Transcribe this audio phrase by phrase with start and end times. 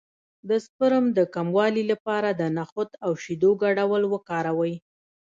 [0.49, 4.73] د سپرم د کموالي لپاره د نخود او شیدو ګډول وکاروئ